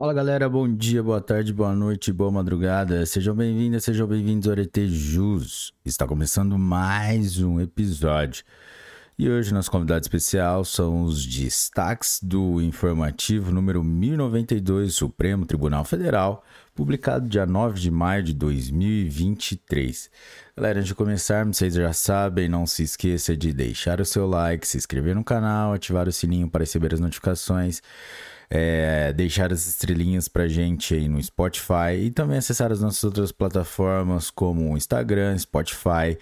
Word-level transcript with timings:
Fala 0.00 0.14
galera, 0.14 0.48
bom 0.48 0.66
dia, 0.66 1.02
boa 1.02 1.20
tarde, 1.20 1.52
boa 1.52 1.74
noite, 1.74 2.10
boa 2.10 2.30
madrugada. 2.30 3.04
Sejam 3.04 3.34
bem-vindas, 3.34 3.84
sejam 3.84 4.06
bem-vindos 4.06 4.48
ao 4.48 4.52
Arete 4.52 4.88
Jus. 4.88 5.74
Está 5.84 6.06
começando 6.06 6.58
mais 6.58 7.38
um 7.38 7.60
episódio. 7.60 8.42
E 9.18 9.28
hoje 9.28 9.52
nosso 9.52 9.70
convidado 9.70 10.00
especial 10.00 10.64
são 10.64 11.02
os 11.02 11.26
destaques 11.26 12.18
do 12.22 12.62
informativo 12.62 13.52
número 13.52 13.84
1092 13.84 14.94
Supremo 14.94 15.44
Tribunal 15.44 15.84
Federal, 15.84 16.42
publicado 16.74 17.28
dia 17.28 17.46
9 17.46 17.78
de 17.78 17.90
maio 17.90 18.22
de 18.22 18.34
2023. 18.34 20.10
Galera, 20.56 20.78
antes 20.78 20.88
de 20.88 20.94
começarmos, 20.94 21.56
vocês 21.56 21.74
já 21.74 21.92
sabem, 21.92 22.48
não 22.48 22.66
se 22.66 22.82
esqueça 22.82 23.36
de 23.36 23.52
deixar 23.52 24.00
o 24.00 24.04
seu 24.04 24.26
like, 24.26 24.66
se 24.66 24.76
inscrever 24.76 25.14
no 25.14 25.24
canal, 25.24 25.72
ativar 25.72 26.08
o 26.08 26.12
sininho 26.12 26.48
para 26.48 26.60
receber 26.60 26.94
as 26.94 27.00
notificações 27.00 27.80
é, 28.50 29.12
deixar 29.12 29.52
as 29.52 29.66
estrelinhas 29.66 30.26
pra 30.26 30.48
gente 30.48 30.92
aí 30.92 31.08
no 31.08 31.22
Spotify 31.22 31.94
e 32.02 32.10
também 32.10 32.38
acessar 32.38 32.72
as 32.72 32.80
nossas 32.80 33.04
outras 33.04 33.30
plataformas 33.30 34.28
como 34.28 34.76
Instagram, 34.76 35.38
Spotify, 35.38 36.18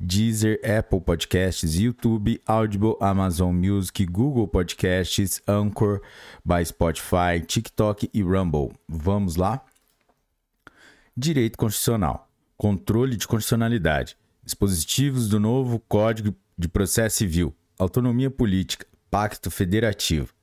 Deezer, 0.00 0.58
Apple 0.64 1.00
Podcasts, 1.00 1.78
YouTube, 1.78 2.40
Audible, 2.46 2.96
Amazon 2.98 3.54
Music, 3.54 4.06
Google 4.06 4.48
Podcasts, 4.48 5.42
Anchor, 5.46 6.00
by 6.42 6.64
Spotify, 6.64 7.40
TikTok 7.46 8.08
e 8.12 8.22
Rumble. 8.22 8.72
Vamos 8.88 9.36
lá? 9.36 9.62
Direito 11.16 11.56
Constitucional. 11.56 12.30
Controle 12.56 13.16
de 13.16 13.26
constitucionalidade. 13.26 14.16
Dispositivos 14.44 15.28
do 15.28 15.40
novo 15.40 15.80
Código 15.80 16.34
de 16.58 16.68
Processo 16.68 17.16
Civil. 17.16 17.56
Autonomia 17.78 18.30
política. 18.30 18.86
Pacto 19.10 19.50
Federativo 19.50 20.36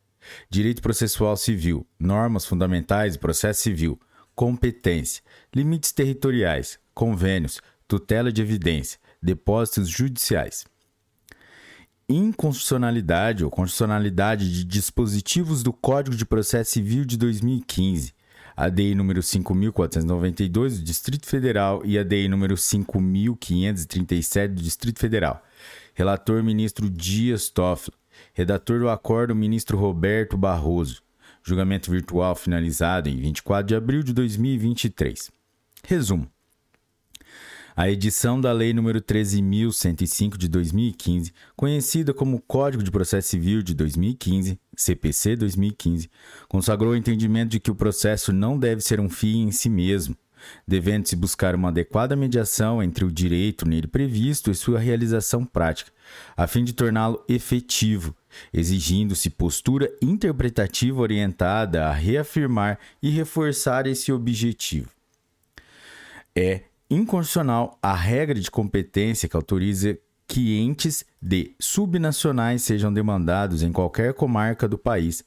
direito 0.50 0.82
processual 0.82 1.36
civil, 1.36 1.86
normas 2.00 2.46
fundamentais 2.46 3.16
e 3.16 3.20
processo 3.20 3.62
civil, 3.62 4.00
competência, 4.36 5.22
limites 5.54 5.92
territoriais, 5.92 6.80
convênios, 6.94 7.60
tutela 7.88 8.32
de 8.32 8.42
evidência, 8.42 9.00
depósitos 9.22 9.90
judiciais. 9.90 10.66
Inconstitucionalidade 12.08 13.44
ou 13.44 13.50
constitucionalidade 13.50 14.52
de 14.52 14.64
dispositivos 14.64 15.64
do 15.64 15.72
Código 15.72 16.16
de 16.16 16.26
Processo 16.26 16.72
Civil 16.72 17.06
de 17.06 17.18
2015, 17.18 18.14
ADI 18.56 18.96
número 18.96 19.22
5492 19.22 20.80
do 20.80 20.86
Distrito 20.86 21.26
Federal 21.28 21.82
e 21.86 21.98
ADI 21.98 22.28
número 22.28 22.56
5537 22.56 24.54
do 24.54 24.62
Distrito 24.62 25.00
Federal. 25.00 25.44
Relator 25.94 26.44
ministro 26.44 26.90
Dias 26.90 27.50
Toffoli. 27.50 27.96
Redator 28.34 28.80
do 28.80 28.90
acordo, 28.90 29.36
ministro 29.36 29.78
Roberto 29.78 30.38
Barroso. 30.38 31.02
Julgamento 31.44 31.92
virtual 31.92 32.36
finalizado 32.36 33.10
em 33.10 33.18
24 33.18 33.68
de 33.68 33.76
abril 33.76 34.02
de 34.02 34.14
2023. 34.14 35.32
Resumo. 35.84 36.33
A 37.76 37.90
edição 37.90 38.40
da 38.40 38.52
Lei 38.52 38.72
nº 38.72 39.02
13.105 39.02 40.38
de 40.38 40.48
2015, 40.48 41.34
conhecida 41.56 42.14
como 42.14 42.40
Código 42.40 42.84
de 42.84 42.92
Processo 42.92 43.30
Civil 43.30 43.64
de 43.64 43.74
2015, 43.74 44.60
CPC 44.78 45.36
2015, 45.36 46.08
consagrou 46.48 46.92
o 46.92 46.96
entendimento 46.96 47.50
de 47.50 47.60
que 47.60 47.72
o 47.72 47.76
processo 47.76 48.32
não 48.32 48.60
deve 48.60 48.82
ser 48.82 49.00
um 49.00 49.10
fim 49.10 49.48
em 49.48 49.52
si 49.52 49.70
mesmo, 49.70 50.16
devendo-se 50.68 51.16
buscar 51.16 51.56
uma 51.56 51.70
adequada 51.70 52.16
mediação 52.16 52.84
entre 52.84 53.06
o 53.06 53.12
direito 53.12 53.68
nele 53.68 53.88
previsto 53.88 54.52
e 54.52 54.56
sua 54.56 54.78
realização 54.78 55.44
prática, 55.44 55.92
a 56.38 56.46
fim 56.46 56.64
de 56.64 56.74
torná-lo 56.74 57.26
efetivo, 57.28 58.16
exigindo-se 58.54 59.32
postura 59.32 59.92
interpretativa 60.00 61.02
orientada 61.02 61.88
a 61.88 61.92
reafirmar 61.92 62.78
e 63.02 63.10
reforçar 63.10 63.88
esse 63.88 64.12
objetivo. 64.12 64.90
É 66.36 66.62
inconstitucional 66.94 67.78
a 67.82 67.94
regra 67.94 68.40
de 68.40 68.50
competência 68.50 69.28
que 69.28 69.36
autoriza 69.36 69.98
que 70.28 70.58
entes 70.58 71.06
de 71.22 71.56
subnacionais 71.60 72.64
sejam 72.64 72.92
demandados 72.92 73.62
em 73.62 73.72
qualquer 73.72 74.14
comarca 74.14 74.68
do 74.68 74.78
país, 74.78 75.24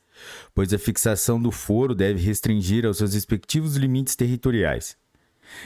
pois 0.55 0.73
a 0.73 0.79
fixação 0.79 1.41
do 1.41 1.51
foro 1.51 1.95
deve 1.95 2.21
restringir 2.21 2.85
aos 2.85 2.99
seus 2.99 3.15
respectivos 3.15 3.77
limites 3.77 4.17
territoriais. 4.17 4.97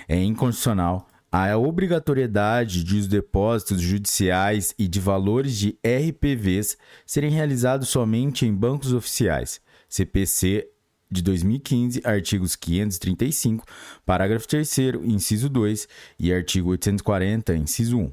É 0.09 0.23
inconstitucional 0.23 1.09
a 1.33 1.57
obrigatoriedade 1.57 2.83
de 2.83 2.97
os 2.97 3.07
depósitos 3.07 3.81
judiciais 3.81 4.75
e 4.77 4.89
de 4.89 4.99
valores 4.99 5.57
de 5.57 5.79
RPVs 5.85 6.77
serem 7.07 7.31
realizados 7.31 7.89
somente 7.89 8.45
em 8.45 8.53
bancos 8.53 8.93
oficiais. 8.93 9.61
CPC 9.89 10.69
de 11.11 11.23
2015, 11.23 12.03
artigos 12.05 12.55
535, 12.57 13.67
parágrafo 14.07 14.47
3 14.47 14.79
inciso 15.05 15.49
2 15.49 15.89
e 16.19 16.33
artigo 16.33 16.71
840, 16.71 17.55
inciso 17.55 17.99
1. 17.99 18.13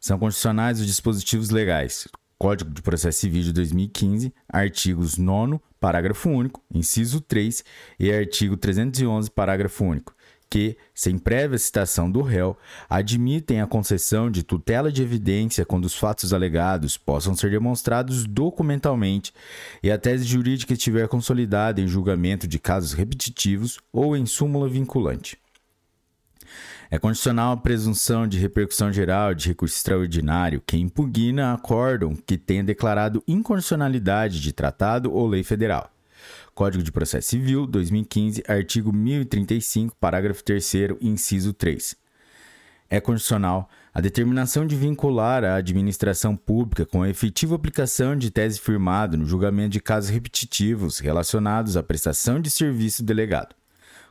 São 0.00 0.18
constitucionais 0.18 0.80
os 0.80 0.86
dispositivos 0.86 1.50
legais. 1.50 2.08
Código 2.38 2.70
de 2.70 2.82
Processo 2.82 3.20
Civil 3.20 3.42
de 3.42 3.52
2015, 3.52 4.32
artigos 4.48 5.16
9 5.18 5.60
parágrafo 5.78 6.28
único, 6.28 6.62
inciso 6.72 7.20
3 7.20 7.64
e 7.98 8.12
artigo 8.12 8.56
311, 8.56 9.30
parágrafo 9.30 9.84
único 9.84 10.14
que, 10.50 10.76
sem 10.92 11.16
prévia 11.16 11.56
citação 11.56 12.10
do 12.10 12.20
réu, 12.20 12.58
admitem 12.88 13.60
a 13.60 13.66
concessão 13.68 14.28
de 14.28 14.42
tutela 14.42 14.90
de 14.90 15.00
evidência 15.00 15.64
quando 15.64 15.84
os 15.84 15.94
fatos 15.94 16.32
alegados 16.34 16.98
possam 16.98 17.36
ser 17.36 17.52
demonstrados 17.52 18.26
documentalmente 18.26 19.32
e 19.80 19.92
a 19.92 19.96
tese 19.96 20.24
jurídica 20.24 20.72
estiver 20.72 21.06
consolidada 21.06 21.80
em 21.80 21.86
julgamento 21.86 22.48
de 22.48 22.58
casos 22.58 22.92
repetitivos 22.92 23.78
ou 23.92 24.16
em 24.16 24.26
súmula 24.26 24.68
vinculante. 24.68 25.38
É 26.90 26.98
condicional 26.98 27.52
a 27.52 27.56
presunção 27.56 28.26
de 28.26 28.36
repercussão 28.36 28.92
geral 28.92 29.32
de 29.32 29.46
recurso 29.46 29.76
extraordinário 29.76 30.60
que 30.66 30.76
impugna 30.76 31.54
acórdão 31.54 32.16
que 32.16 32.36
tenha 32.36 32.64
declarado 32.64 33.22
incondicionalidade 33.28 34.40
de 34.40 34.52
tratado 34.52 35.12
ou 35.12 35.28
lei 35.28 35.44
federal 35.44 35.92
Código 36.54 36.82
de 36.82 36.92
Processo 36.92 37.28
Civil, 37.28 37.66
2015, 37.66 38.42
artigo 38.46 38.92
1035, 38.92 39.96
parágrafo 39.98 40.42
3, 40.44 40.72
inciso 41.00 41.52
3. 41.52 41.96
É 42.88 43.00
condicional 43.00 43.68
a 43.94 44.00
determinação 44.00 44.66
de 44.66 44.74
vincular 44.74 45.44
a 45.44 45.54
administração 45.54 46.36
pública 46.36 46.84
com 46.84 47.02
a 47.02 47.08
efetiva 47.08 47.54
aplicação 47.54 48.16
de 48.16 48.30
tese 48.30 48.58
firmado 48.58 49.16
no 49.16 49.24
julgamento 49.24 49.70
de 49.70 49.80
casos 49.80 50.10
repetitivos 50.10 50.98
relacionados 50.98 51.76
à 51.76 51.82
prestação 51.82 52.40
de 52.40 52.50
serviço 52.50 53.04
delegado. 53.04 53.54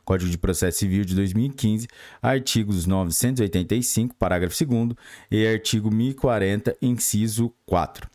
Código 0.02 0.30
de 0.30 0.38
Processo 0.38 0.78
Civil 0.78 1.04
de 1.04 1.14
2015, 1.14 1.86
artigos 2.22 2.86
985, 2.86 4.14
parágrafo 4.16 4.64
2 4.64 4.96
e 5.30 5.46
artigo 5.46 5.90
1040, 5.90 6.76
inciso 6.80 7.54
4. 7.66 8.08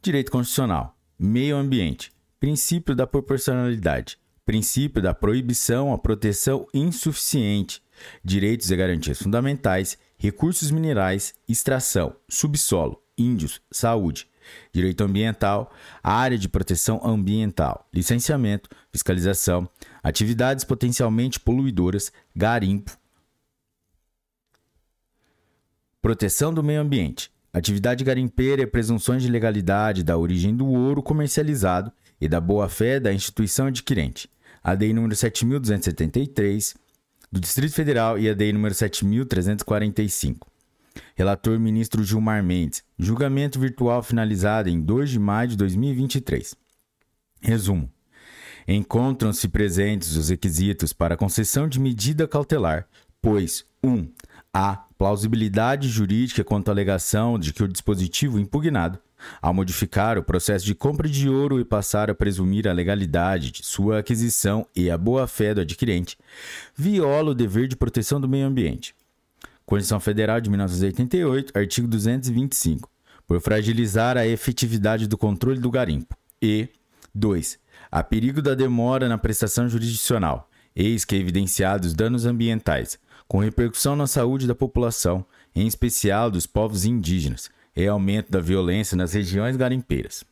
Direito 0.00 0.30
Constitucional. 0.30 0.95
Meio 1.18 1.56
Ambiente. 1.56 2.12
Princípio 2.38 2.94
da 2.94 3.06
proporcionalidade, 3.06 4.18
princípio 4.44 5.00
da 5.00 5.14
proibição 5.14 5.90
à 5.94 5.96
proteção 5.96 6.66
insuficiente, 6.74 7.82
direitos 8.22 8.70
e 8.70 8.76
garantias 8.76 9.22
fundamentais, 9.22 9.96
recursos 10.18 10.70
minerais, 10.70 11.34
extração, 11.48 12.14
subsolo, 12.28 13.02
índios, 13.16 13.62
saúde, 13.70 14.28
direito 14.70 15.02
ambiental, 15.02 15.72
área 16.02 16.36
de 16.36 16.50
proteção 16.50 17.00
ambiental, 17.02 17.88
licenciamento, 17.92 18.68
fiscalização, 18.92 19.66
atividades 20.02 20.64
potencialmente 20.64 21.40
poluidoras, 21.40 22.12
garimpo, 22.34 22.94
proteção 26.02 26.52
do 26.52 26.62
meio 26.62 26.82
ambiente, 26.82 27.32
atividade 27.58 28.04
garimpeira 28.04 28.62
e 28.62 28.66
presunções 28.66 29.22
de 29.22 29.30
legalidade 29.30 30.04
da 30.04 30.18
origem 30.18 30.54
do 30.54 30.66
ouro 30.66 31.02
comercializado 31.02 31.90
e 32.20 32.28
da 32.28 32.38
boa-fé 32.38 33.00
da 33.00 33.14
instituição 33.14 33.68
adquirente. 33.68 34.28
A 34.62 34.74
DEI 34.74 34.92
número 34.92 35.16
7273 35.16 36.74
do 37.32 37.40
Distrito 37.40 37.72
Federal 37.72 38.18
e 38.18 38.28
a 38.28 38.34
DEI 38.34 38.52
número 38.52 38.74
7345. 38.74 40.46
Relator 41.14 41.58
ministro 41.58 42.04
Gilmar 42.04 42.44
Mendes. 42.44 42.84
Julgamento 42.98 43.58
virtual 43.58 44.02
finalizado 44.02 44.68
em 44.68 44.78
2 44.78 45.08
de 45.10 45.18
maio 45.18 45.48
de 45.48 45.56
2023. 45.56 46.54
Resumo. 47.40 47.90
Encontram-se 48.68 49.48
presentes 49.48 50.14
os 50.16 50.28
requisitos 50.28 50.92
para 50.92 51.16
concessão 51.16 51.68
de 51.68 51.80
medida 51.80 52.28
cautelar, 52.28 52.86
pois 53.22 53.64
1. 53.82 53.88
Um, 53.88 54.08
há 54.56 54.86
plausibilidade 54.96 55.86
jurídica 55.86 56.42
quanto 56.42 56.70
à 56.70 56.72
alegação 56.72 57.38
de 57.38 57.52
que 57.52 57.62
o 57.62 57.68
dispositivo 57.68 58.38
impugnado 58.38 58.98
ao 59.42 59.52
modificar 59.52 60.16
o 60.16 60.22
processo 60.22 60.64
de 60.64 60.74
compra 60.74 61.06
de 61.06 61.28
ouro 61.28 61.60
e 61.60 61.64
passar 61.64 62.08
a 62.08 62.14
presumir 62.14 62.66
a 62.66 62.72
legalidade 62.72 63.50
de 63.50 63.66
sua 63.66 63.98
aquisição 63.98 64.66
e 64.74 64.90
a 64.90 64.96
boa-fé 64.96 65.52
do 65.52 65.60
adquirente, 65.60 66.16
viola 66.74 67.32
o 67.32 67.34
dever 67.34 67.68
de 67.68 67.76
proteção 67.76 68.18
do 68.18 68.28
meio 68.28 68.46
ambiente. 68.46 68.94
Constituição 69.66 70.00
Federal 70.00 70.40
de 70.40 70.48
1988, 70.48 71.58
artigo 71.58 71.86
225, 71.88 72.88
por 73.26 73.40
fragilizar 73.40 74.16
a 74.16 74.26
efetividade 74.26 75.06
do 75.06 75.18
controle 75.18 75.60
do 75.60 75.70
garimpo. 75.70 76.16
E 76.40 76.68
2. 77.14 77.58
Há 77.90 78.02
perigo 78.02 78.40
da 78.40 78.54
demora 78.54 79.08
na 79.08 79.18
prestação 79.18 79.68
jurisdicional, 79.68 80.48
eis 80.74 81.04
que 81.04 81.16
evidenciados 81.16 81.94
danos 81.94 82.24
ambientais, 82.24 82.98
com 83.28 83.38
repercussão 83.38 83.96
na 83.96 84.06
saúde 84.06 84.46
da 84.46 84.54
população, 84.54 85.24
em 85.54 85.66
especial 85.66 86.30
dos 86.30 86.46
povos 86.46 86.84
indígenas, 86.84 87.50
e 87.74 87.86
aumento 87.86 88.30
da 88.30 88.40
violência 88.40 88.96
nas 88.96 89.12
regiões 89.12 89.56
garimpeiras. 89.56 90.24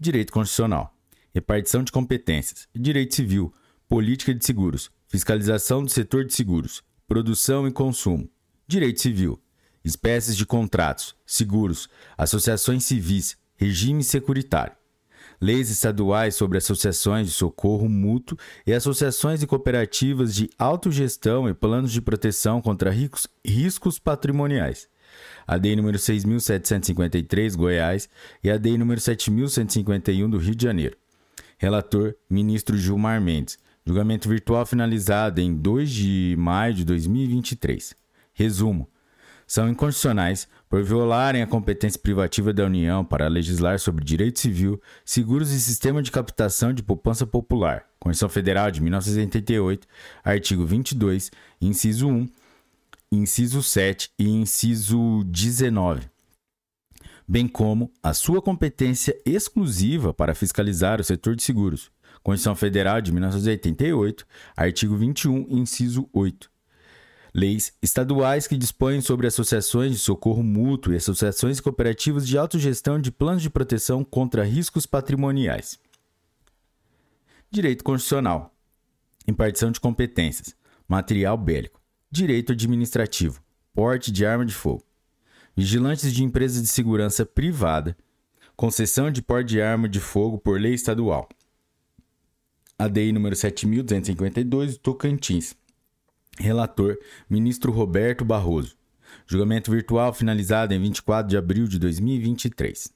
Direito 0.00 0.32
Constitucional, 0.32 0.94
repartição 1.34 1.82
de 1.82 1.92
competências, 1.92 2.66
direito 2.74 3.14
civil, 3.14 3.52
política 3.88 4.34
de 4.34 4.44
seguros, 4.44 4.90
fiscalização 5.06 5.84
do 5.84 5.90
setor 5.90 6.24
de 6.24 6.32
seguros, 6.32 6.82
produção 7.06 7.68
e 7.68 7.72
consumo, 7.72 8.30
direito 8.66 9.00
civil, 9.00 9.42
espécies 9.84 10.36
de 10.36 10.46
contratos, 10.46 11.14
seguros, 11.26 11.88
associações 12.16 12.84
civis, 12.84 13.36
regime 13.56 14.04
securitário, 14.04 14.76
leis 15.40 15.70
estaduais 15.70 16.34
sobre 16.34 16.58
associações 16.58 17.26
de 17.26 17.32
socorro 17.32 17.88
mútuo 17.88 18.36
e 18.66 18.72
associações 18.72 19.42
e 19.42 19.46
cooperativas 19.46 20.34
de 20.34 20.50
autogestão 20.58 21.48
e 21.48 21.54
planos 21.54 21.92
de 21.92 22.00
proteção 22.00 22.60
contra 22.60 22.90
riscos, 22.90 23.28
riscos 23.44 23.98
patrimoniais. 23.98 24.88
A 25.46 25.56
DEI 25.56 25.76
número 25.76 25.98
6.753, 25.98 27.56
Goiás, 27.56 28.08
e 28.42 28.50
a 28.50 28.56
DEI 28.56 28.76
número 28.76 29.00
7.151 29.00 30.28
do 30.28 30.38
Rio 30.38 30.54
de 30.54 30.64
Janeiro. 30.64 30.96
Relator, 31.56 32.14
ministro 32.28 32.76
Gilmar 32.76 33.20
Mendes. 33.20 33.58
Julgamento 33.84 34.28
virtual 34.28 34.66
finalizado 34.66 35.40
em 35.40 35.54
2 35.56 35.90
de 35.90 36.36
maio 36.38 36.74
de 36.74 36.84
2023. 36.84 37.94
Resumo: 38.34 38.86
são 39.48 39.66
inconstitucionais 39.66 40.46
por 40.68 40.82
violarem 40.82 41.42
a 41.42 41.46
competência 41.46 41.98
privativa 41.98 42.52
da 42.52 42.64
União 42.64 43.04
para 43.04 43.28
legislar 43.28 43.78
sobre 43.78 44.04
direito 44.04 44.38
civil, 44.38 44.80
seguros 45.04 45.50
e 45.50 45.60
sistema 45.60 46.02
de 46.02 46.10
captação 46.10 46.72
de 46.72 46.82
poupança 46.82 47.26
popular. 47.26 47.86
Constituição 47.98 48.28
Federal 48.28 48.70
de 48.70 48.82
1988, 48.82 49.86
artigo 50.22 50.64
22, 50.66 51.30
inciso 51.60 52.08
1, 52.08 52.28
inciso 53.10 53.62
7 53.62 54.10
e 54.18 54.28
inciso 54.28 55.24
19 55.24 56.08
bem 57.28 57.46
como 57.46 57.92
a 58.02 58.14
sua 58.14 58.40
competência 58.40 59.14
exclusiva 59.26 60.14
para 60.14 60.34
fiscalizar 60.34 60.98
o 60.98 61.04
setor 61.04 61.36
de 61.36 61.42
seguros. 61.42 61.90
Constituição 62.22 62.56
Federal 62.56 63.02
de 63.02 63.12
1988, 63.12 64.26
artigo 64.56 64.96
21, 64.96 65.46
inciso 65.50 66.08
8. 66.12 66.50
Leis 67.34 67.72
estaduais 67.82 68.46
que 68.46 68.56
dispõem 68.56 69.00
sobre 69.00 69.26
associações 69.26 69.92
de 69.92 69.98
socorro 69.98 70.42
mútuo 70.42 70.92
e 70.92 70.96
associações 70.96 71.60
cooperativas 71.60 72.26
de 72.26 72.38
autogestão 72.38 73.00
de 73.00 73.10
planos 73.10 73.42
de 73.42 73.50
proteção 73.50 74.02
contra 74.02 74.44
riscos 74.44 74.86
patrimoniais. 74.86 75.78
Direito 77.50 77.84
Constitucional. 77.84 78.54
Impartição 79.26 79.70
de 79.70 79.80
competências. 79.80 80.54
Material 80.86 81.36
bélico. 81.36 81.80
Direito 82.10 82.52
administrativo. 82.52 83.42
Porte 83.74 84.10
de 84.10 84.24
arma 84.24 84.44
de 84.44 84.54
fogo. 84.54 84.82
Vigilantes 85.54 86.12
de 86.12 86.24
empresas 86.24 86.62
de 86.62 86.68
segurança 86.68 87.26
privada. 87.26 87.96
Concessão 88.56 89.10
de 89.10 89.22
porte 89.22 89.50
de 89.50 89.62
arma 89.62 89.88
de 89.88 90.00
fogo 90.00 90.38
por 90.38 90.58
lei 90.60 90.74
estadual. 90.74 91.28
ADI 92.78 93.12
número 93.12 93.34
7252, 93.34 94.78
Tocantins. 94.78 95.54
Relator: 96.38 96.98
Ministro 97.28 97.72
Roberto 97.72 98.24
Barroso. 98.24 98.76
Julgamento 99.26 99.70
virtual 99.70 100.12
finalizado 100.12 100.72
em 100.72 100.80
24 100.80 101.28
de 101.28 101.36
abril 101.36 101.66
de 101.66 101.78
2023. 101.78 102.92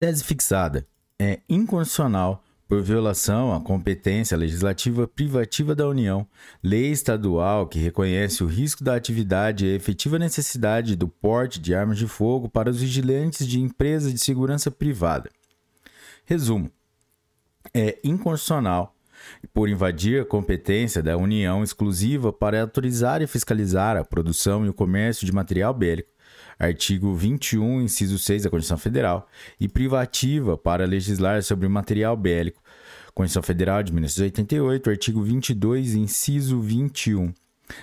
Tese 0.00 0.24
fixada: 0.24 0.86
é 1.18 1.40
inconstitucional 1.48 2.42
por 2.68 2.82
violação 2.82 3.54
à 3.54 3.60
competência 3.60 4.36
legislativa 4.36 5.08
privativa 5.08 5.74
da 5.74 5.88
União, 5.88 6.26
lei 6.62 6.90
estadual 6.90 7.66
que 7.66 7.78
reconhece 7.78 8.44
o 8.44 8.46
risco 8.46 8.84
da 8.84 8.94
atividade 8.94 9.64
e 9.64 9.72
a 9.72 9.74
efetiva 9.74 10.18
necessidade 10.18 10.94
do 10.94 11.08
porte 11.08 11.58
de 11.58 11.74
armas 11.74 11.96
de 11.96 12.06
fogo 12.06 12.48
para 12.48 12.68
os 12.68 12.80
vigilantes 12.80 13.46
de 13.46 13.58
empresas 13.58 14.12
de 14.12 14.18
segurança 14.18 14.70
privada. 14.70 15.30
Resumo: 16.26 16.70
é 17.72 17.98
inconstitucional 18.04 18.94
por 19.52 19.68
invadir 19.68 20.22
a 20.22 20.24
competência 20.24 21.02
da 21.02 21.16
União 21.16 21.62
exclusiva 21.62 22.32
para 22.32 22.60
autorizar 22.60 23.22
e 23.22 23.26
fiscalizar 23.26 23.96
a 23.96 24.04
produção 24.04 24.64
e 24.64 24.68
o 24.68 24.74
comércio 24.74 25.26
de 25.26 25.32
material 25.32 25.72
bélico, 25.74 26.10
artigo 26.58 27.14
21, 27.14 27.82
inciso 27.82 28.18
6 28.18 28.44
da 28.44 28.50
Constituição 28.50 28.78
Federal, 28.78 29.28
e 29.60 29.68
privativa 29.68 30.56
para 30.56 30.84
legislar 30.86 31.42
sobre 31.42 31.68
material 31.68 32.16
bélico, 32.16 32.62
Constituição 33.14 33.42
Federal 33.42 33.82
de 33.82 33.92
1988, 33.92 34.90
artigo 34.90 35.22
22, 35.22 35.94
inciso 35.94 36.60
21. 36.60 37.32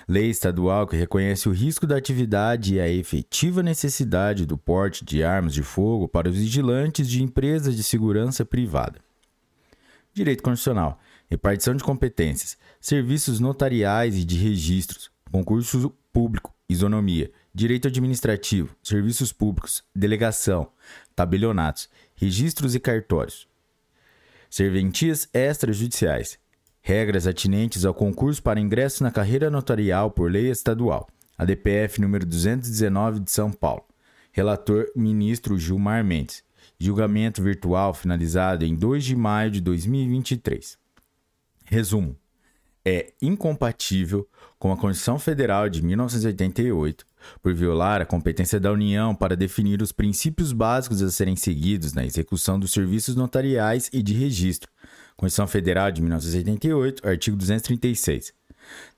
Lei 0.07 0.30
estadual 0.30 0.88
que 0.88 0.95
reconhece 0.95 1.47
o 1.47 1.51
risco 1.51 1.86
da 1.86 1.97
atividade 1.97 2.75
e 2.75 2.80
a 2.80 2.89
efetiva 2.89 3.62
necessidade 3.62 4.45
do 4.45 4.57
porte 4.57 5.06
de 5.06 5.24
armas 5.24 5.53
de 5.53 5.62
fogo 5.62 6.07
para 6.07 6.30
os 6.30 6.36
vigilantes 6.36 7.09
de 7.09 7.21
empresas 7.21 7.75
de 7.75 7.83
segurança 7.83 8.45
privada. 8.45 9.00
Direito 10.13 10.42
Constitucional, 10.42 11.00
repartição 11.30 11.75
de 11.75 11.83
competências, 11.83 12.57
serviços 12.80 13.39
notariais 13.39 14.16
e 14.16 14.24
de 14.24 14.38
registros, 14.38 15.10
concurso 15.31 15.94
público, 16.12 16.54
isonomia, 16.69 17.31
direito 17.54 17.88
administrativo, 17.88 18.75
serviços 18.81 19.31
públicos, 19.31 19.83
delegação, 19.95 20.69
tabelionatos, 21.16 21.89
registros 22.16 22.75
e 22.75 22.80
cartórios, 22.80 23.48
serventias 24.50 25.27
extrajudiciais, 25.33 26.39
regras 26.81 27.28
atinentes 27.28 27.83
ao 27.83 27.94
concurso 27.94 28.42
para 28.42 28.60
ingresso 28.60 29.04
na 29.04 29.12
carreira 29.12 29.50
notarial 29.50 30.12
por 30.12 30.31
lei 30.31 30.50
estadual, 30.50 31.07
ADPF 31.38 32.00
número 32.00 32.25
219 32.25 33.19
de 33.19 33.31
São 33.31 33.51
Paulo. 33.51 33.83
Relator 34.31 34.86
ministro 34.95 35.57
Gilmar 35.57 36.04
Mendes. 36.04 36.44
Julgamento 36.80 37.42
virtual 37.42 37.94
finalizado 37.94 38.66
em 38.66 38.75
2 38.75 39.04
de 39.04 39.16
maio 39.16 39.51
de 39.51 39.62
2023. 39.62 40.78
Resumo: 41.65 42.15
é 42.85 43.13
incompatível 43.21 44.27
com 44.59 44.71
a 44.71 44.77
Constituição 44.77 45.17
Federal 45.17 45.67
de 45.67 45.83
1988 45.83 47.06
por 47.41 47.53
violar 47.53 48.01
a 48.01 48.06
competência 48.06 48.59
da 48.59 48.71
União 48.71 49.15
para 49.15 49.35
definir 49.35 49.81
os 49.81 49.91
princípios 49.91 50.53
básicos 50.53 51.01
a 51.01 51.09
serem 51.09 51.35
seguidos 51.35 51.94
na 51.94 52.06
execução 52.06 52.59
dos 52.59 52.71
serviços 52.71 53.15
notariais 53.15 53.89
e 53.91 54.03
de 54.03 54.13
registro. 54.13 54.69
Constituição 55.18 55.47
Federal 55.47 55.92
de 55.92 56.01
1988, 56.01 57.07
artigo 57.07 57.35
236 57.35 58.33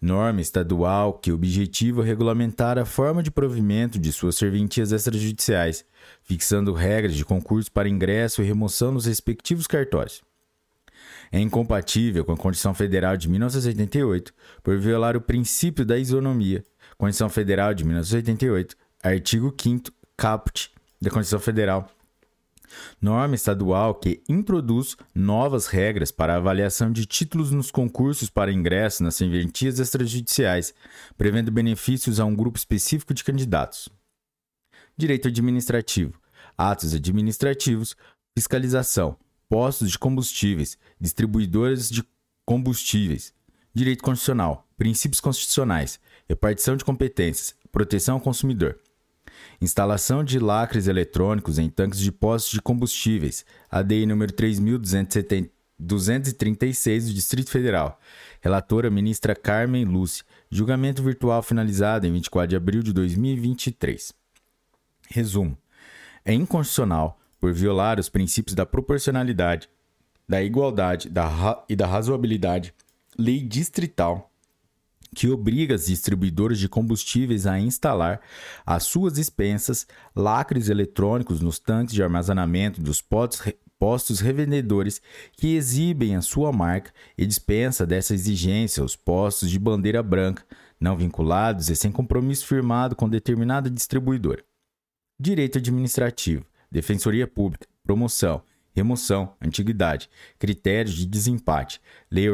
norma 0.02 0.42
estadual 0.42 1.14
que 1.14 1.32
objetiva 1.32 2.04
regulamentar 2.04 2.78
a 2.78 2.86
forma 2.86 3.22
de 3.22 3.32
provimento 3.32 4.00
de 4.00 4.12
suas 4.12 4.36
serventias 4.36 4.92
extrajudiciais, 4.92 5.86
fixando 6.24 6.74
regras 6.74 7.16
de 7.16 7.26
concurso 7.26 7.72
para 7.72 7.90
ingresso 7.90 8.42
e 8.42 8.46
remoção 8.46 8.92
nos 8.92 9.06
respectivos 9.06 9.68
cartórios. 9.68 10.22
É 11.32 11.40
incompatível 11.40 12.24
com 12.24 12.32
a 12.32 12.38
Constituição 12.38 12.74
Federal 12.74 13.18
de 13.18 13.30
1988 13.30 14.34
por 14.64 14.78
violar 14.78 15.18
o 15.18 15.22
princípio 15.22 15.86
da 15.86 15.98
isonomia. 15.98 16.64
Constituição 16.98 17.30
Federal 17.30 17.74
de 17.74 17.84
1988, 17.84 18.76
artigo 19.04 19.54
5 19.56 19.92
caput 20.16 20.72
da 21.02 21.10
Constituição 21.10 21.40
Federal 21.40 21.88
norma 23.02 23.36
estadual 23.36 23.96
que 23.96 24.22
introduz 24.28 24.96
novas 25.14 25.68
regras 25.68 26.12
para 26.12 26.36
avaliação 26.36 26.92
de 26.92 27.06
títulos 27.06 27.52
nos 27.52 27.72
concursos 27.72 28.30
para 28.30 28.52
ingresso 28.52 29.04
nas 29.04 29.16
serventias 29.16 29.80
extrajudiciais, 29.80 30.74
prevendo 31.18 31.52
benefícios 31.52 32.20
a 32.20 32.26
um 32.26 32.36
grupo 32.36 32.58
específico 32.58 33.14
de 33.14 33.24
candidatos. 33.24 33.90
Direito 34.98 35.28
administrativo, 35.28 36.20
atos 36.58 36.94
administrativos, 36.94 37.96
fiscalização, 38.38 39.18
postos 39.50 39.92
de 39.92 39.98
combustíveis, 39.98 40.78
distribuidoras 41.00 41.90
de 41.90 42.04
combustíveis, 42.46 43.34
direito 43.74 44.04
constitucional, 44.04 44.68
princípios 44.78 45.20
constitucionais, 45.20 46.00
repartição 46.28 46.76
de 46.76 46.86
competências, 46.86 47.56
proteção 47.72 48.16
ao 48.16 48.22
consumidor. 48.22 48.80
Instalação 49.62 50.24
de 50.24 50.40
lacres 50.40 50.88
eletrônicos 50.88 51.60
em 51.60 51.70
tanques 51.70 52.00
de 52.00 52.12
postos 52.12 52.52
de 52.52 52.62
combustíveis, 52.62 53.46
ADI 53.70 54.06
número 54.06 54.32
3236 54.32 57.08
do 57.08 57.14
Distrito 57.14 57.52
Federal. 57.52 58.00
Relatora 58.42 58.90
ministra 58.90 59.36
Carmen 59.36 59.84
Lúcia. 59.86 60.26
Julgamento 60.50 61.04
virtual 61.04 61.44
finalizado 61.44 62.08
em 62.08 62.14
24 62.14 62.50
de 62.50 62.56
abril 62.56 62.82
de 62.82 62.94
2023. 62.94 64.14
Resumo: 65.10 65.58
é 66.24 66.34
inconstitucional 66.34 67.20
por 67.40 67.54
violar 67.54 68.00
os 68.00 68.10
princípios 68.10 68.56
da 68.56 68.66
proporcionalidade, 68.66 69.70
da 70.28 70.44
igualdade 70.44 71.10
da 71.10 71.64
e 71.70 71.76
da 71.76 71.88
razoabilidade, 71.88 72.74
lei 73.18 73.42
distrital 73.42 74.32
que 75.16 75.30
obriga 75.30 75.76
as 75.76 75.88
distribuidoras 75.88 76.60
de 76.60 76.68
combustíveis 76.68 77.48
a 77.48 77.60
instalar 77.60 78.22
às 78.66 78.84
suas 78.84 79.18
expensas 79.18 79.88
lacres 80.16 80.70
eletrônicos 80.70 81.42
nos 81.42 81.60
tanques 81.60 81.96
de 81.96 82.04
armazenamento 82.04 82.82
dos 82.82 83.02
postos 83.02 84.20
revendedores 84.20 85.02
que 85.34 85.56
exibem 85.56 86.16
a 86.16 86.22
sua 86.22 86.52
marca 86.52 86.92
e 87.18 87.26
dispensa 87.26 87.86
dessa 87.86 88.14
exigência 88.14 88.84
os 88.84 88.96
postos 88.96 89.50
de 89.50 89.58
bandeira 89.58 90.04
branca, 90.04 90.44
não 90.80 90.98
vinculados 90.98 91.70
e 91.70 91.76
sem 91.76 91.92
compromisso 91.92 92.46
firmado 92.46 92.96
com 92.96 93.10
determinada 93.10 93.70
distribuidora. 93.70 94.44
Direito 95.20 95.58
administrativo, 95.58 96.46
defensoria 96.72 97.28
pública, 97.28 97.68
promoção, 97.84 98.42
remoção, 98.74 99.34
antiguidade, 99.42 100.10
critérios 100.38 100.96
de 100.96 101.06
desempate, 101.06 101.82
lei, 102.12 102.28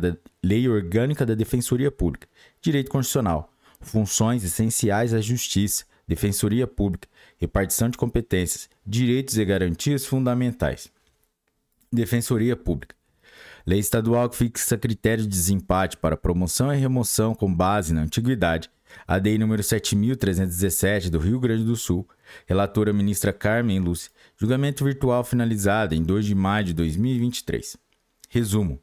da, 0.00 0.16
lei 0.42 0.68
orgânica 0.68 1.24
da 1.24 1.34
defensoria 1.34 1.90
pública, 1.90 2.28
direito 2.60 2.90
constitucional, 2.90 3.52
funções 3.80 4.44
essenciais 4.44 5.14
à 5.14 5.20
justiça, 5.20 5.84
defensoria 6.06 6.66
pública, 6.66 7.08
repartição 7.38 7.88
de 7.88 7.98
competências, 7.98 8.68
direitos 8.86 9.36
e 9.36 9.44
garantias 9.44 10.04
fundamentais. 10.04 10.90
Defensoria 11.92 12.56
Pública. 12.56 12.94
Lei 13.66 13.78
estadual 13.78 14.28
que 14.28 14.36
fixa 14.36 14.76
critérios 14.76 15.26
de 15.26 15.32
desempate 15.32 15.96
para 15.96 16.16
promoção 16.16 16.72
e 16.72 16.78
remoção 16.78 17.34
com 17.34 17.52
base 17.52 17.92
na 17.92 18.02
antiguidade. 18.02 18.70
A 19.06 19.18
DEI 19.18 19.38
número 19.38 19.62
7317 19.62 21.10
do 21.10 21.18
Rio 21.18 21.40
Grande 21.40 21.64
do 21.64 21.74
Sul. 21.74 22.08
Relatora 22.46 22.92
ministra 22.92 23.32
Carmen 23.32 23.78
Lúcia. 23.78 24.10
Julgamento 24.36 24.84
virtual 24.84 25.24
finalizado 25.24 25.94
em 25.94 26.02
2 26.02 26.26
de 26.26 26.34
maio 26.34 26.66
de 26.66 26.74
2023. 26.74 27.76
Resumo. 28.28 28.80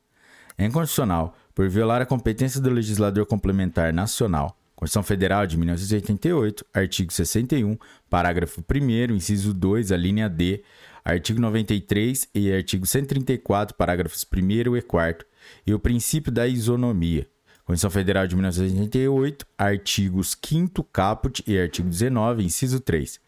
É 0.57 0.65
inconstitucional, 0.65 1.35
por 1.53 1.69
violar 1.69 2.01
a 2.01 2.05
competência 2.05 2.61
do 2.61 2.69
legislador 2.69 3.25
complementar 3.25 3.93
nacional, 3.93 4.57
Constituição 4.75 5.03
Federal 5.03 5.47
de 5.47 5.57
1988, 5.57 6.65
artigo 6.73 7.13
61, 7.13 7.77
parágrafo 8.09 8.61
1 8.61 9.15
inciso 9.15 9.53
2, 9.53 9.91
a 9.91 9.97
linha 9.97 10.27
D, 10.27 10.63
artigo 11.05 11.39
93 11.39 12.27
e 12.33 12.51
artigo 12.51 12.85
134, 12.85 13.75
parágrafos 13.77 14.25
1 14.25 14.75
e 14.75 14.81
4, 14.81 15.25
e 15.65 15.73
o 15.73 15.79
princípio 15.79 16.31
da 16.31 16.47
isonomia. 16.47 17.27
Constituição 17.63 17.91
Federal 17.91 18.27
de 18.27 18.35
1988, 18.35 19.45
artigos 19.57 20.37
5 20.43 20.83
caput 20.85 21.41
e 21.47 21.57
artigo 21.57 21.87
19, 21.87 22.43
inciso 22.43 22.81
3. 22.81 23.21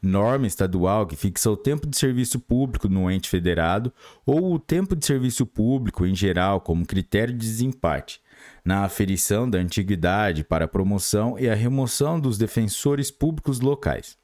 Norma 0.00 0.46
estadual 0.46 1.06
que 1.06 1.16
fixa 1.16 1.50
o 1.50 1.56
tempo 1.56 1.86
de 1.86 1.98
serviço 1.98 2.38
público 2.38 2.88
no 2.88 3.10
ente 3.10 3.28
federado 3.28 3.92
ou 4.24 4.54
o 4.54 4.58
tempo 4.58 4.94
de 4.94 5.04
serviço 5.04 5.44
público 5.44 6.06
em 6.06 6.14
geral 6.14 6.60
como 6.60 6.86
critério 6.86 7.34
de 7.34 7.40
desempate 7.40 8.20
na 8.64 8.84
aferição 8.84 9.48
da 9.48 9.58
antiguidade 9.58 10.44
para 10.44 10.66
a 10.66 10.68
promoção 10.68 11.38
e 11.38 11.48
a 11.48 11.54
remoção 11.54 12.20
dos 12.20 12.38
defensores 12.38 13.10
públicos 13.10 13.60
locais. 13.60 14.16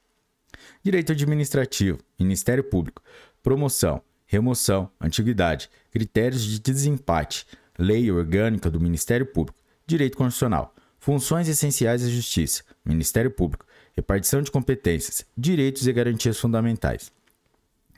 Direito 0.82 1.12
administrativo, 1.12 1.98
Ministério 2.18 2.62
Público, 2.62 3.02
promoção, 3.42 4.00
remoção, 4.26 4.90
antiguidade, 5.00 5.68
critérios 5.90 6.44
de 6.44 6.60
desempate, 6.60 7.46
lei 7.78 8.10
orgânica 8.10 8.70
do 8.70 8.80
Ministério 8.80 9.26
Público, 9.26 9.58
direito 9.86 10.16
constitucional, 10.16 10.74
funções 10.98 11.48
essenciais 11.48 12.04
à 12.04 12.08
justiça, 12.08 12.62
Ministério 12.84 13.30
Público, 13.30 13.66
repartição 13.96 14.42
de 14.42 14.50
competências, 14.50 15.24
direitos 15.36 15.86
e 15.86 15.92
garantias 15.92 16.38
fundamentais. 16.38 17.12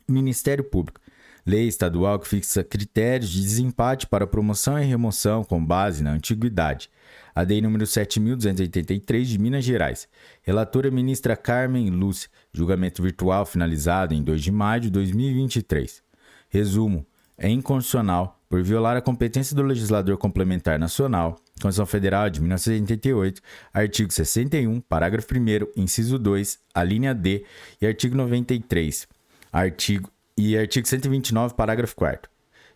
Ministério 0.08 0.62
Público, 0.62 1.00
lei 1.44 1.66
estadual 1.66 2.18
que 2.18 2.28
fixa 2.28 2.62
critérios 2.62 3.30
de 3.30 3.40
desempate 3.42 4.06
para 4.06 4.26
promoção 4.26 4.78
e 4.78 4.84
remoção 4.84 5.42
com 5.42 5.64
base 5.64 6.02
na 6.02 6.12
antiguidade. 6.12 6.90
A 7.34 7.44
DEI 7.44 7.60
número 7.60 7.84
7.283 7.84 9.24
de 9.24 9.38
Minas 9.38 9.64
Gerais. 9.64 10.08
Relatora 10.42 10.90
ministra 10.90 11.36
Carmen 11.36 11.90
Lúcia. 11.90 12.30
Julgamento 12.52 13.02
virtual 13.02 13.44
finalizado 13.44 14.14
em 14.14 14.22
2 14.22 14.42
de 14.42 14.50
maio 14.50 14.82
de 14.82 14.90
2023. 14.90 16.02
Resumo: 16.48 17.06
é 17.36 17.48
inconstitucional 17.48 18.40
por 18.48 18.62
violar 18.62 18.96
a 18.96 19.02
competência 19.02 19.54
do 19.54 19.62
legislador 19.62 20.16
complementar 20.16 20.78
nacional, 20.78 21.36
Constituição 21.60 21.86
Federal 21.86 22.28
de 22.28 22.40
1988, 22.40 23.40
artigo 23.72 24.12
61, 24.12 24.80
parágrafo 24.80 25.26
1, 25.34 25.80
inciso 25.80 26.18
2, 26.18 26.58
a 26.74 26.84
linha 26.84 27.14
D 27.14 27.44
e 27.80 27.86
artigo 27.86 28.14
93, 28.14 29.08
artigo 29.52 30.10
e 30.36 30.56
artigo 30.56 30.86
129, 30.86 31.54
parágrafo 31.54 31.96
4 31.96 32.30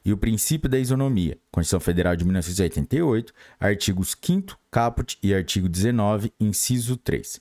e 0.04 0.12
o 0.12 0.16
princípio 0.16 0.68
da 0.68 0.78
isonomia, 0.78 1.38
Constituição 1.52 1.80
Federal 1.80 2.16
de 2.16 2.24
1988, 2.24 3.32
artigos 3.58 4.16
5 4.20 4.58
caput 4.70 5.18
e 5.22 5.34
artigo 5.34 5.68
19, 5.68 6.32
inciso 6.40 6.96
3. 6.96 7.40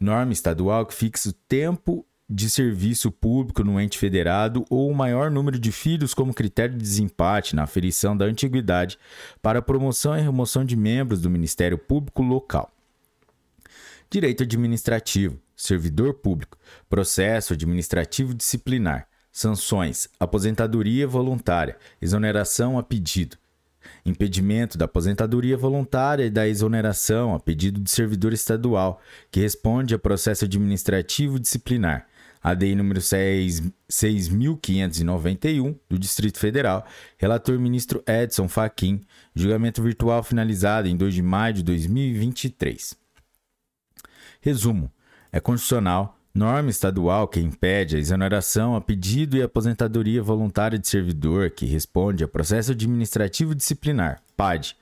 Norma 0.00 0.32
estadual 0.32 0.86
que 0.86 0.94
fixa 0.94 1.28
o 1.28 1.32
tempo 1.32 2.04
de 2.34 2.50
serviço 2.50 3.12
público 3.12 3.62
no 3.62 3.80
ente 3.80 3.96
federado 3.96 4.64
ou 4.68 4.90
o 4.90 4.94
maior 4.94 5.30
número 5.30 5.56
de 5.56 5.70
filhos 5.70 6.12
como 6.12 6.34
critério 6.34 6.76
de 6.76 6.82
desempate 6.82 7.54
na 7.54 7.62
aferição 7.62 8.16
da 8.16 8.24
antiguidade 8.24 8.98
para 9.40 9.62
promoção 9.62 10.18
e 10.18 10.20
remoção 10.20 10.64
de 10.64 10.74
membros 10.74 11.20
do 11.20 11.30
Ministério 11.30 11.78
Público 11.78 12.22
local. 12.22 12.74
Direito 14.10 14.42
administrativo, 14.42 15.38
servidor 15.56 16.14
público, 16.14 16.58
processo 16.90 17.52
administrativo 17.52 18.34
disciplinar, 18.34 19.06
sanções, 19.30 20.08
aposentadoria 20.18 21.06
voluntária, 21.06 21.76
exoneração 22.02 22.76
a 22.76 22.82
pedido, 22.82 23.36
impedimento 24.04 24.76
da 24.76 24.86
aposentadoria 24.86 25.56
voluntária 25.56 26.24
e 26.24 26.30
da 26.30 26.48
exoneração 26.48 27.32
a 27.32 27.38
pedido 27.38 27.80
de 27.80 27.90
servidor 27.90 28.32
estadual 28.32 29.00
que 29.30 29.38
responde 29.38 29.94
a 29.94 29.98
processo 30.00 30.44
administrativo 30.44 31.38
disciplinar. 31.38 32.08
ADI 32.44 32.74
número 32.74 33.00
6.591 33.00 35.74
do 35.88 35.98
Distrito 35.98 36.38
Federal, 36.38 36.86
relator 37.16 37.58
ministro 37.58 38.04
Edson 38.06 38.46
Fachin, 38.46 39.00
julgamento 39.34 39.82
virtual 39.82 40.22
finalizado 40.22 40.86
em 40.86 40.96
2 40.96 41.14
de 41.14 41.22
maio 41.22 41.54
de 41.54 41.62
2023. 41.62 42.94
Resumo: 44.42 44.92
é 45.32 45.40
constitucional 45.40 46.20
Norma 46.34 46.68
estadual 46.68 47.28
que 47.28 47.38
impede 47.38 47.94
a 47.94 47.98
exoneração 48.00 48.74
a 48.74 48.80
pedido 48.80 49.36
e 49.36 49.42
aposentadoria 49.42 50.20
voluntária 50.20 50.76
de 50.76 50.88
servidor 50.88 51.50
que 51.50 51.64
responde 51.64 52.24
a 52.24 52.28
processo 52.28 52.72
administrativo 52.72 53.54
disciplinar, 53.54 54.20
PAD. 54.36 54.76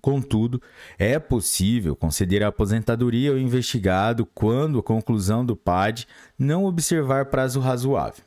Contudo, 0.00 0.62
é 0.98 1.18
possível 1.18 1.96
conceder 1.96 2.42
a 2.42 2.48
aposentadoria 2.48 3.30
ao 3.30 3.38
investigado 3.38 4.24
quando 4.26 4.78
a 4.78 4.82
conclusão 4.82 5.44
do 5.44 5.56
PAD 5.56 6.06
não 6.38 6.64
observar 6.64 7.26
prazo 7.26 7.58
razoável. 7.60 8.24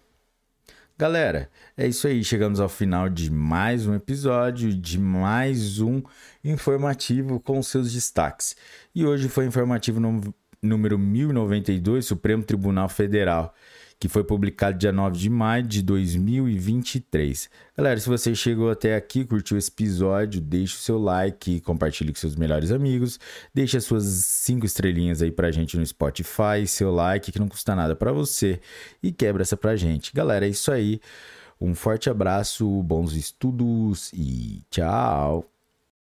Galera, 0.98 1.50
é 1.78 1.88
isso 1.88 2.08
aí. 2.08 2.22
Chegamos 2.26 2.60
ao 2.60 2.68
final 2.68 3.08
de 3.08 3.32
mais 3.32 3.88
um 3.88 3.96
episódio, 3.96 4.74
de 4.74 5.00
mais 5.00 5.80
um 5.80 6.02
informativo 6.44 7.40
com 7.40 7.64
seus 7.64 7.94
destaques. 7.94 8.54
E 8.94 9.06
hoje 9.06 9.30
foi 9.30 9.46
informativo 9.46 10.02
número 10.62 11.00
1092, 11.00 12.06
Supremo 12.06 12.44
Tribunal 12.44 12.90
Federal, 12.90 13.56
que 14.00 14.08
foi 14.08 14.24
publicado 14.24 14.78
dia 14.78 14.92
9 14.92 15.18
de 15.18 15.30
maio 15.30 15.64
de 15.64 15.82
2023. 15.82 17.50
Galera, 17.78 18.00
se 18.00 18.08
você 18.08 18.34
chegou 18.34 18.72
até 18.72 18.96
aqui, 18.96 19.26
curtiu 19.26 19.58
esse 19.58 19.70
episódio, 19.70 20.40
deixe 20.40 20.76
o 20.76 20.80
seu 20.80 20.98
like, 20.98 21.60
compartilhe 21.62 22.14
com 22.14 22.20
seus 22.20 22.36
melhores 22.36 22.72
amigos, 22.72 23.20
deixe 23.54 23.76
as 23.76 23.84
suas 23.84 24.06
cinco 24.06 24.66
estrelinhas 24.66 25.22
aí 25.22 25.32
pra 25.32 25.52
gente 25.52 25.78
no 25.78 25.86
Spotify, 25.86 26.66
seu 26.66 26.92
like 26.94 27.32
que 27.32 27.40
não 27.40 27.50
custa 27.50 27.76
nada 27.76 27.96
para 27.96 28.14
você 28.14 28.62
e 29.04 29.12
quebra 29.12 29.42
essa 29.42 29.58
pra 29.58 29.76
gente. 29.76 30.14
Galera, 30.14 30.46
é 30.46 30.50
isso 30.50 30.72
aí. 30.72 31.02
Um 31.60 31.76
forte 31.76 32.10
abraço, 32.10 32.82
bons 32.84 33.14
estudos 33.14 34.14
e 34.14 34.64
tchau! 34.70 35.49